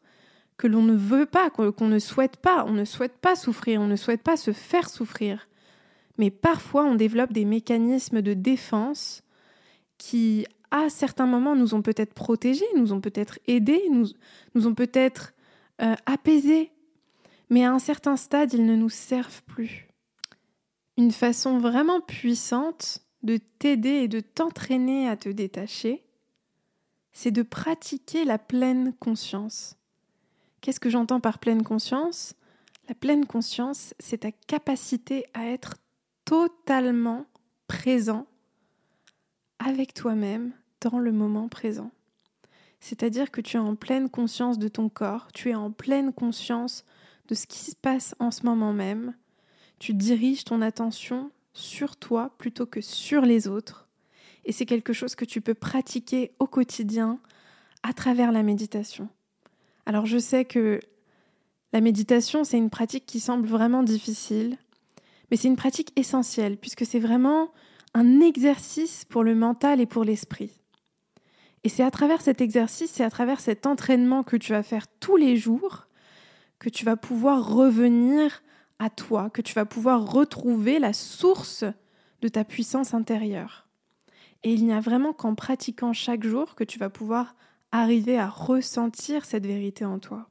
que 0.57 0.67
l'on 0.67 0.81
ne 0.83 0.95
veut 0.95 1.25
pas, 1.25 1.49
qu'on 1.49 1.87
ne 1.87 1.99
souhaite 1.99 2.37
pas. 2.37 2.65
On 2.65 2.73
ne 2.73 2.85
souhaite 2.85 3.17
pas 3.17 3.35
souffrir, 3.35 3.81
on 3.81 3.87
ne 3.87 3.95
souhaite 3.95 4.23
pas 4.23 4.37
se 4.37 4.51
faire 4.51 4.89
souffrir. 4.89 5.47
Mais 6.17 6.31
parfois 6.31 6.83
on 6.83 6.95
développe 6.95 7.31
des 7.31 7.45
mécanismes 7.45 8.21
de 8.21 8.33
défense 8.33 9.21
qui, 9.97 10.45
à 10.71 10.89
certains 10.89 11.25
moments, 11.25 11.55
nous 11.55 11.73
ont 11.73 11.81
peut-être 11.81 12.13
protégés, 12.13 12.65
nous 12.75 12.93
ont 12.93 13.01
peut-être 13.01 13.39
aidés, 13.47 13.83
nous, 13.91 14.67
ont 14.67 14.73
peut-être 14.73 15.33
euh, 15.81 15.95
apaisés, 16.05 16.71
mais 17.49 17.63
à 17.63 17.71
un 17.71 17.79
certain 17.79 18.17
stade, 18.17 18.53
ils 18.53 18.65
ne 18.65 18.75
nous 18.75 18.89
servent 18.89 19.43
plus. 19.43 19.87
Une 20.97 21.11
façon 21.11 21.59
vraiment 21.59 22.01
puissante 22.01 22.99
de 23.23 23.37
t'aider 23.37 23.89
et 23.89 24.07
de 24.07 24.19
t'entraîner 24.19 25.07
à 25.07 25.15
te 25.15 25.29
détacher, 25.29 26.03
c'est 27.11 27.31
de 27.31 27.43
pratiquer 27.43 28.25
la 28.25 28.37
pleine 28.37 28.93
conscience. 28.99 29.76
Qu'est-ce 30.61 30.79
que 30.79 30.89
j'entends 30.89 31.19
par 31.19 31.39
pleine 31.39 31.63
conscience? 31.63 32.33
La 32.89 32.95
pleine 32.95 33.25
conscience, 33.25 33.93
c'est 33.99 34.19
ta 34.19 34.31
capacité 34.31 35.25
à 35.33 35.45
être 35.45 35.75
totalement 36.25 37.25
présent 37.67 38.27
avec 39.59 39.93
toi-même 39.93 40.51
dans 40.81 40.99
le 40.99 41.11
moment 41.11 41.47
présent. 41.47 41.91
C'est-à-dire 42.79 43.31
que 43.31 43.41
tu 43.41 43.57
es 43.57 43.59
en 43.59 43.75
pleine 43.75 44.09
conscience 44.09 44.59
de 44.59 44.67
ton 44.67 44.89
corps, 44.89 45.31
tu 45.33 45.49
es 45.49 45.55
en 45.55 45.71
pleine 45.71 46.13
conscience 46.13 46.85
de 47.27 47.35
ce 47.35 47.47
qui 47.47 47.59
se 47.59 47.75
passe 47.75 48.15
en 48.19 48.31
ce 48.31 48.45
moment 48.45 48.73
même, 48.73 49.15
tu 49.79 49.93
diriges 49.93 50.43
ton 50.43 50.61
attention 50.61 51.31
sur 51.53 51.97
toi 51.97 52.31
plutôt 52.37 52.65
que 52.65 52.81
sur 52.81 53.21
les 53.23 53.47
autres, 53.47 53.87
et 54.45 54.51
c'est 54.51 54.65
quelque 54.65 54.93
chose 54.93 55.15
que 55.15 55.25
tu 55.25 55.41
peux 55.41 55.55
pratiquer 55.55 56.31
au 56.39 56.47
quotidien 56.47 57.19
à 57.83 57.93
travers 57.93 58.31
la 58.31 58.43
méditation. 58.43 59.09
Alors 59.87 60.05
je 60.05 60.17
sais 60.17 60.43
que 60.43 60.81
la 61.71 61.79
méditation, 61.79 62.43
c'est 62.43 62.57
une 62.57 62.69
pratique 62.69 63.05
qui 63.05 63.21
semble 63.21 63.47
vraiment 63.47 63.83
difficile, 63.83 64.57
mais 65.31 65.37
c'est 65.37 65.47
une 65.47 65.55
pratique 65.55 65.97
essentielle, 65.97 66.57
puisque 66.57 66.85
c'est 66.85 66.99
vraiment 66.99 67.53
un 67.93 68.19
exercice 68.19 69.05
pour 69.05 69.23
le 69.23 69.33
mental 69.33 69.79
et 69.79 69.85
pour 69.85 70.03
l'esprit. 70.03 70.51
Et 71.63 71.69
c'est 71.69 71.83
à 71.83 71.91
travers 71.91 72.19
cet 72.19 72.41
exercice, 72.41 72.91
c'est 72.91 73.05
à 73.05 73.09
travers 73.09 73.39
cet 73.39 73.65
entraînement 73.65 74.23
que 74.23 74.35
tu 74.35 74.51
vas 74.51 74.61
faire 74.61 74.87
tous 74.99 75.15
les 75.15 75.37
jours 75.37 75.87
que 76.59 76.67
tu 76.67 76.83
vas 76.83 76.97
pouvoir 76.97 77.49
revenir 77.49 78.43
à 78.79 78.89
toi, 78.89 79.29
que 79.29 79.41
tu 79.41 79.53
vas 79.53 79.65
pouvoir 79.65 80.11
retrouver 80.11 80.79
la 80.79 80.91
source 80.91 81.63
de 82.21 82.27
ta 82.27 82.43
puissance 82.43 82.93
intérieure. 82.93 83.69
Et 84.43 84.51
il 84.51 84.65
n'y 84.65 84.73
a 84.73 84.81
vraiment 84.81 85.13
qu'en 85.13 85.33
pratiquant 85.33 85.93
chaque 85.93 86.25
jour 86.25 86.55
que 86.55 86.65
tu 86.65 86.77
vas 86.77 86.89
pouvoir 86.89 87.35
arriver 87.71 88.17
à 88.17 88.29
ressentir 88.29 89.25
cette 89.25 89.45
vérité 89.45 89.85
en 89.85 89.99
toi. 89.99 90.29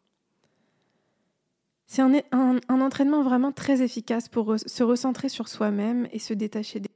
C'est 1.86 2.02
un, 2.02 2.12
un, 2.32 2.80
entraînement 2.80 3.22
vraiment 3.22 3.52
très 3.52 3.82
efficace 3.82 4.28
pour 4.28 4.56
se 4.58 4.82
recentrer 4.82 5.28
sur 5.28 5.48
soi-même 5.48 6.08
et 6.12 6.18
se 6.18 6.34
détacher 6.34 6.80
des... 6.80 6.90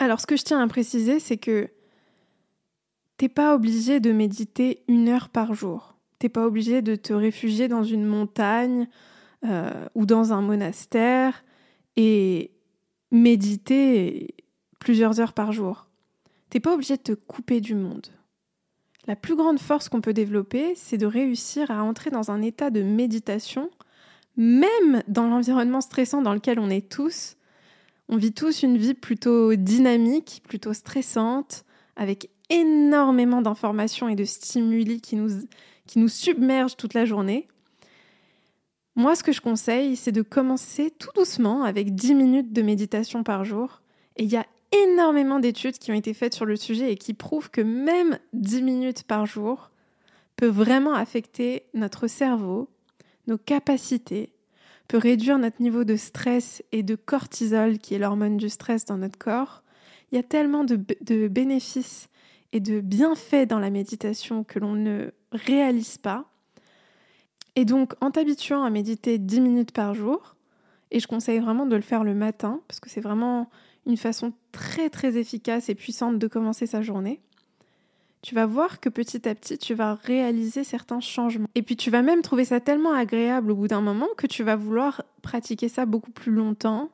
Alors 0.00 0.20
ce 0.20 0.26
que 0.26 0.36
je 0.36 0.42
tiens 0.42 0.60
à 0.60 0.66
préciser, 0.66 1.20
c'est 1.20 1.36
que 1.36 1.70
t'es 3.16 3.28
pas 3.28 3.54
obligé 3.54 4.00
de 4.00 4.10
méditer 4.10 4.82
une 4.88 5.08
heure 5.08 5.28
par 5.28 5.54
jour. 5.54 5.94
T'es 6.18 6.28
pas 6.28 6.46
obligé 6.46 6.82
de 6.82 6.96
te 6.96 7.12
réfugier 7.12 7.68
dans 7.68 7.84
une 7.84 8.04
montagne 8.04 8.88
euh, 9.44 9.86
ou 9.94 10.04
dans 10.04 10.32
un 10.32 10.40
monastère 10.40 11.44
et 11.96 12.50
méditer 13.12 14.34
plusieurs 14.80 15.20
heures 15.20 15.32
par 15.32 15.52
jour. 15.52 15.86
T'es 16.50 16.60
pas 16.60 16.74
obligé 16.74 16.96
de 16.96 17.02
te 17.02 17.12
couper 17.12 17.60
du 17.60 17.74
monde. 17.74 18.08
La 19.06 19.16
plus 19.16 19.36
grande 19.36 19.58
force 19.58 19.88
qu'on 19.88 20.00
peut 20.00 20.14
développer, 20.14 20.74
c'est 20.76 20.96
de 20.96 21.06
réussir 21.06 21.70
à 21.70 21.82
entrer 21.82 22.10
dans 22.10 22.30
un 22.30 22.40
état 22.40 22.70
de 22.70 22.82
méditation, 22.82 23.70
même 24.36 25.02
dans 25.08 25.28
l'environnement 25.28 25.82
stressant 25.82 26.22
dans 26.22 26.32
lequel 26.32 26.58
on 26.58 26.70
est 26.70 26.88
tous. 26.90 27.36
On 28.08 28.16
vit 28.16 28.32
tous 28.32 28.62
une 28.62 28.78
vie 28.78 28.94
plutôt 28.94 29.54
dynamique, 29.54 30.42
plutôt 30.48 30.72
stressante, 30.72 31.64
avec 31.96 32.30
énormément 32.50 33.42
d'informations 33.42 34.08
et 34.08 34.16
de 34.16 34.24
stimuli 34.24 35.00
qui 35.00 35.16
nous, 35.16 35.30
qui 35.86 35.98
nous 35.98 36.08
submergent 36.08 36.76
toute 36.76 36.94
la 36.94 37.04
journée. 37.04 37.48
Moi, 38.96 39.16
ce 39.16 39.22
que 39.22 39.32
je 39.32 39.40
conseille, 39.40 39.96
c'est 39.96 40.12
de 40.12 40.22
commencer 40.22 40.90
tout 40.90 41.10
doucement 41.14 41.64
avec 41.64 41.94
10 41.94 42.14
minutes 42.14 42.52
de 42.52 42.62
méditation 42.62 43.22
par 43.22 43.44
jour. 43.44 43.82
Et 44.16 44.24
il 44.24 44.30
y 44.30 44.36
a 44.36 44.46
énormément 44.82 45.38
d'études 45.38 45.78
qui 45.78 45.90
ont 45.92 45.94
été 45.94 46.14
faites 46.14 46.34
sur 46.34 46.46
le 46.46 46.56
sujet 46.56 46.92
et 46.92 46.96
qui 46.96 47.14
prouvent 47.14 47.50
que 47.50 47.60
même 47.60 48.18
10 48.32 48.62
minutes 48.62 49.02
par 49.04 49.26
jour 49.26 49.70
peut 50.36 50.48
vraiment 50.48 50.94
affecter 50.94 51.64
notre 51.74 52.06
cerveau, 52.06 52.68
nos 53.26 53.38
capacités, 53.38 54.32
peut 54.88 54.98
réduire 54.98 55.38
notre 55.38 55.62
niveau 55.62 55.84
de 55.84 55.96
stress 55.96 56.62
et 56.72 56.82
de 56.82 56.94
cortisol, 56.94 57.78
qui 57.78 57.94
est 57.94 57.98
l'hormone 57.98 58.36
du 58.36 58.48
stress 58.48 58.84
dans 58.84 58.98
notre 58.98 59.18
corps. 59.18 59.62
Il 60.12 60.16
y 60.16 60.18
a 60.18 60.22
tellement 60.22 60.64
de, 60.64 60.76
bénéfices 61.28 62.08
et 62.52 62.60
de 62.60 62.80
bienfaits 62.80 63.46
dans 63.48 63.58
la 63.58 63.70
méditation 63.70 64.44
que 64.44 64.58
l'on 64.58 64.74
ne 64.74 65.10
réalise 65.32 65.98
pas. 65.98 66.26
Et 67.56 67.64
donc, 67.64 67.94
en 68.00 68.10
t'habituant 68.10 68.64
à 68.64 68.70
méditer 68.70 69.18
10 69.18 69.40
minutes 69.40 69.72
par 69.72 69.94
jour, 69.94 70.36
et 70.90 71.00
je 71.00 71.06
conseille 71.06 71.38
vraiment 71.38 71.66
de 71.66 71.76
le 71.76 71.82
faire 71.82 72.04
le 72.04 72.14
matin, 72.14 72.60
parce 72.68 72.80
que 72.80 72.90
c'est 72.90 73.00
vraiment 73.00 73.48
une 73.86 73.96
façon 73.96 74.32
très 74.52 74.90
très 74.90 75.16
efficace 75.16 75.68
et 75.68 75.74
puissante 75.74 76.18
de 76.18 76.26
commencer 76.26 76.66
sa 76.66 76.82
journée, 76.82 77.20
tu 78.22 78.34
vas 78.34 78.46
voir 78.46 78.80
que 78.80 78.88
petit 78.88 79.28
à 79.28 79.34
petit, 79.34 79.58
tu 79.58 79.74
vas 79.74 79.94
réaliser 79.94 80.64
certains 80.64 81.00
changements. 81.00 81.48
Et 81.54 81.62
puis 81.62 81.76
tu 81.76 81.90
vas 81.90 82.00
même 82.00 82.22
trouver 82.22 82.46
ça 82.46 82.58
tellement 82.58 82.94
agréable 82.94 83.50
au 83.50 83.54
bout 83.54 83.68
d'un 83.68 83.82
moment 83.82 84.08
que 84.16 84.26
tu 84.26 84.42
vas 84.42 84.56
vouloir 84.56 85.02
pratiquer 85.20 85.68
ça 85.68 85.84
beaucoup 85.84 86.10
plus 86.10 86.32
longtemps, 86.32 86.90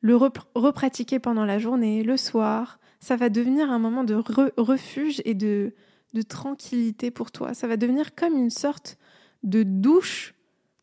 le 0.00 0.14
repratiquer 0.14 1.18
pendant 1.18 1.44
la 1.44 1.58
journée, 1.58 2.04
le 2.04 2.16
soir, 2.16 2.78
ça 3.00 3.16
va 3.16 3.28
devenir 3.28 3.70
un 3.72 3.80
moment 3.80 4.04
de 4.04 4.14
refuge 4.56 5.20
et 5.24 5.34
de, 5.34 5.74
de 6.14 6.22
tranquillité 6.22 7.10
pour 7.10 7.32
toi. 7.32 7.54
Ça 7.54 7.66
va 7.66 7.76
devenir 7.76 8.14
comme 8.14 8.36
une 8.36 8.50
sorte 8.50 8.98
de 9.42 9.64
douche 9.64 10.34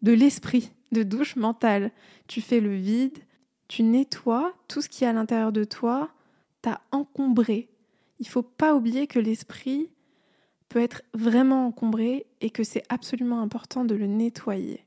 de 0.02 0.12
l'esprit, 0.12 0.72
de 0.92 1.04
douche 1.04 1.36
mentale. 1.36 1.92
Tu 2.28 2.42
fais 2.42 2.60
le 2.60 2.76
vide, 2.76 3.18
tu 3.68 3.84
nettoies 3.84 4.54
tout 4.68 4.82
ce 4.82 4.90
qui 4.90 5.04
est 5.04 5.08
à 5.08 5.14
l'intérieur 5.14 5.52
de 5.52 5.64
toi, 5.64 6.10
t'as 6.62 6.80
encombré. 6.92 7.70
Il 8.20 8.28
faut 8.28 8.44
pas 8.44 8.76
oublier 8.76 9.08
que 9.08 9.20
l'esprit 9.20 9.90
peut 10.70 10.82
être 10.82 11.04
vraiment 11.14 11.68
encombré 11.68 12.26
et 12.42 12.50
que 12.50 12.64
c'est 12.64 12.84
absolument 12.90 13.42
important 13.42 13.86
de 13.86 13.96
le 13.96 14.08
nettoyer. 14.08 14.86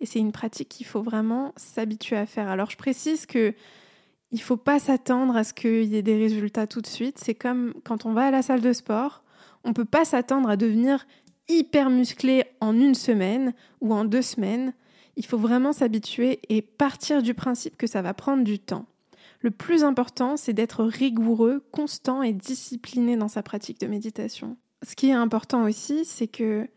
Et 0.00 0.06
c'est 0.06 0.18
une 0.18 0.32
pratique 0.32 0.68
qu'il 0.68 0.86
faut 0.86 1.02
vraiment 1.02 1.52
s'habituer 1.56 2.16
à 2.16 2.26
faire. 2.26 2.48
Alors 2.48 2.70
je 2.70 2.76
précise 2.76 3.26
que 3.26 3.54
il 4.32 4.40
faut 4.40 4.56
pas 4.56 4.78
s'attendre 4.78 5.36
à 5.36 5.44
ce 5.44 5.52
qu'il 5.52 5.84
y 5.84 5.96
ait 5.96 6.02
des 6.02 6.16
résultats 6.16 6.66
tout 6.66 6.80
de 6.80 6.86
suite. 6.86 7.18
C'est 7.18 7.34
comme 7.34 7.74
quand 7.84 8.06
on 8.06 8.12
va 8.12 8.26
à 8.26 8.30
la 8.30 8.42
salle 8.42 8.62
de 8.62 8.72
sport, 8.72 9.22
on 9.62 9.74
peut 9.74 9.84
pas 9.84 10.04
s'attendre 10.04 10.48
à 10.48 10.56
devenir 10.56 11.06
hyper 11.48 11.90
musclé 11.90 12.44
en 12.60 12.74
une 12.74 12.94
semaine 12.94 13.52
ou 13.80 13.92
en 13.92 14.04
deux 14.04 14.22
semaines. 14.22 14.72
Il 15.16 15.26
faut 15.26 15.38
vraiment 15.38 15.72
s'habituer 15.72 16.40
et 16.48 16.62
partir 16.62 17.22
du 17.22 17.34
principe 17.34 17.76
que 17.76 17.86
ça 17.86 18.02
va 18.02 18.14
prendre 18.14 18.44
du 18.44 18.58
temps. 18.58 18.86
Le 19.40 19.50
plus 19.50 19.84
important, 19.84 20.36
c'est 20.36 20.52
d'être 20.52 20.84
rigoureux, 20.84 21.64
constant 21.72 22.22
et 22.22 22.32
discipliné 22.32 23.16
dans 23.16 23.28
sa 23.28 23.42
pratique 23.42 23.80
de 23.80 23.86
méditation. 23.86 24.56
Ce 24.86 24.94
qui 24.94 25.08
est 25.08 25.12
important 25.12 25.64
aussi, 25.64 26.04
c'est 26.04 26.28
que 26.28 26.68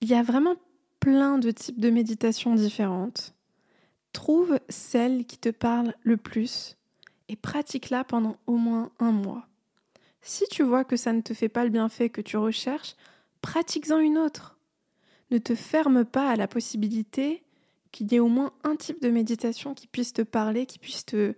il 0.00 0.08
y 0.08 0.14
a 0.14 0.22
vraiment 0.22 0.54
plein 1.00 1.38
de 1.38 1.50
types 1.50 1.80
de 1.80 1.90
méditation 1.90 2.54
différentes. 2.54 3.34
Trouve 4.12 4.58
celle 4.68 5.26
qui 5.26 5.38
te 5.38 5.48
parle 5.48 5.94
le 6.02 6.16
plus 6.16 6.76
et 7.28 7.36
pratique-la 7.36 8.04
pendant 8.04 8.36
au 8.46 8.56
moins 8.56 8.90
un 9.00 9.12
mois. 9.12 9.46
Si 10.22 10.44
tu 10.50 10.62
vois 10.62 10.84
que 10.84 10.96
ça 10.96 11.12
ne 11.12 11.20
te 11.20 11.34
fait 11.34 11.48
pas 11.48 11.64
le 11.64 11.70
bienfait 11.70 12.08
que 12.08 12.20
tu 12.20 12.36
recherches, 12.36 12.96
pratique-en 13.42 13.98
une 13.98 14.18
autre. 14.18 14.57
Ne 15.30 15.38
te 15.38 15.54
ferme 15.54 16.04
pas 16.04 16.30
à 16.30 16.36
la 16.36 16.48
possibilité 16.48 17.42
qu'il 17.92 18.12
y 18.12 18.16
ait 18.16 18.20
au 18.20 18.28
moins 18.28 18.52
un 18.64 18.76
type 18.76 19.02
de 19.02 19.10
méditation 19.10 19.74
qui 19.74 19.86
puisse 19.86 20.12
te 20.12 20.22
parler, 20.22 20.66
qui 20.66 20.78
puisse, 20.78 21.04
te, 21.06 21.34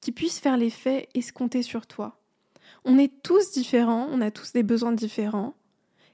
qui 0.00 0.12
puisse 0.12 0.38
faire 0.38 0.56
l'effet 0.56 1.08
escompté 1.14 1.62
sur 1.62 1.86
toi. 1.86 2.18
On 2.84 2.98
est 2.98 3.22
tous 3.22 3.52
différents, 3.52 4.08
on 4.10 4.20
a 4.20 4.30
tous 4.30 4.52
des 4.52 4.62
besoins 4.62 4.92
différents. 4.92 5.54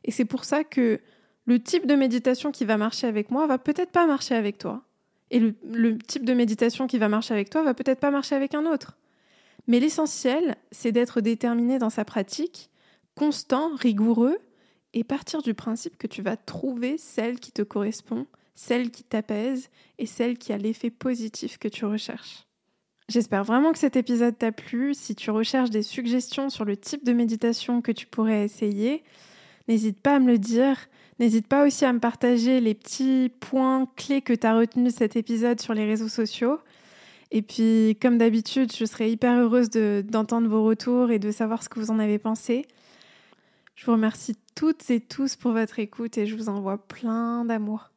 Et 0.05 0.11
c'est 0.11 0.25
pour 0.25 0.45
ça 0.45 0.65
que 0.65 1.01
le 1.47 1.63
type 1.63 1.87
de 1.87 1.95
méditation 1.95 2.53
qui 2.53 2.65
va 2.65 2.77
marcher 2.77 3.07
avec 3.07 3.31
moi 3.31 3.47
va 3.47 3.59
peut-être 3.59 3.91
pas 3.91 4.07
marcher 4.07 4.35
avec 4.35 4.59
toi. 4.59 4.83
Et 5.31 5.41
le, 5.41 5.55
le, 5.71 5.99
type 5.99 6.25
de 6.25 6.35
méditation 6.35 6.87
qui 6.87 6.99
va 6.99 7.09
marcher 7.09 7.35
avec 7.35 7.51
toi 7.51 7.63
va 7.63 7.75
peut-être 7.75 8.01
pas 8.01 8.11
marcher 8.11 8.35
avec 8.35 8.55
un 8.55 8.67
autre. 8.67 8.97
Mais 9.67 9.81
l'essentiel, 9.81 10.57
c'est 10.73 10.93
d'être 10.93 11.21
déterminé 11.21 11.79
dans 11.79 11.91
sa 11.91 12.05
pratique, 12.05 12.71
constant, 13.15 13.75
rigoureux, 13.75 14.39
et 14.95 15.05
partir 15.05 15.43
du 15.43 15.55
principe 15.55 15.97
que 15.97 16.07
tu 16.07 16.23
vas 16.23 16.37
trouver 16.37 16.99
celle 16.99 17.41
qui 17.41 17.53
te 17.53 17.63
correspond, 17.63 18.27
celle 18.55 18.91
qui 18.91 19.05
t'apaise 19.05 19.71
et 19.99 20.07
celle 20.07 20.39
qui 20.39 20.53
a 20.53 20.59
l'effet 20.59 20.91
positif 20.91 21.59
que 21.59 21.69
tu 21.69 21.85
recherches. 21.85 22.47
J'espère 23.09 23.45
vraiment 23.45 23.73
que 23.73 23.79
cet 23.79 23.97
épisode 23.97 24.37
t'a 24.37 24.53
plu. 24.53 24.93
Si 24.93 25.15
tu 25.15 25.31
recherches 25.31 25.71
des 25.71 25.83
suggestions 25.83 26.51
sur 26.51 26.65
le 26.65 26.77
type 26.77 27.05
de 27.05 27.13
méditation 27.13 27.81
que 27.81 27.93
tu 27.93 28.07
pourrais 28.07 28.45
essayer, 28.45 29.03
n'hésite 29.67 30.01
pas 30.01 30.17
à 30.17 30.19
me 30.19 30.27
le 30.27 30.39
dire. 30.39 30.77
N'hésite 31.19 31.47
pas 31.47 31.67
aussi 31.67 31.85
à 31.85 31.93
me 31.93 32.01
partager 32.01 32.61
les 32.61 32.75
petits 32.75 33.31
points 33.41 33.87
clés 33.97 34.21
que 34.21 34.35
tu 34.35 34.47
as 34.47 34.55
retenus 34.55 34.93
de 34.93 34.99
cet 34.99 35.17
épisode 35.17 35.61
sur 35.61 35.73
les 35.73 35.87
réseaux 35.87 36.09
sociaux. 36.09 36.59
Et 37.31 37.43
puis, 37.43 37.97
comme 38.01 38.19
d'habitude, 38.19 38.73
je 38.75 38.85
serais 38.85 39.11
hyper 39.11 39.39
heureuse 39.39 39.71
d'entendre 39.71 40.49
vos 40.49 40.65
retours 40.65 41.11
et 41.11 41.19
de 41.19 41.31
savoir 41.31 41.63
ce 41.63 41.69
que 41.69 41.81
vous 41.81 41.91
en 41.91 41.99
avez 41.99 42.19
pensé. 42.19 42.67
Je 43.75 43.87
vous 43.87 43.93
remercie 43.93 44.35
toutes 44.59 44.91
et 44.91 44.99
tous 45.01 45.37
pour 45.37 45.53
votre 45.53 45.79
écoute 45.79 46.19
et 46.19 46.27
je 46.27 46.35
vous 46.35 46.49
envoie 46.49 46.79
plein 46.79 47.45
d'amour. 47.45 47.93